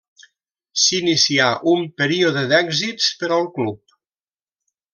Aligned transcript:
S'inicià 0.83 1.49
un 1.73 1.85
període 2.03 2.43
d'èxits 2.53 3.13
per 3.21 3.33
al 3.37 3.47
club. 3.59 3.97